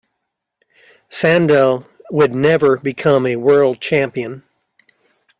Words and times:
Sandel 1.11 1.85
would 2.09 2.33
never 2.33 2.75
become 2.77 3.27
a 3.27 3.35
world 3.35 3.79
champion. 3.79 4.41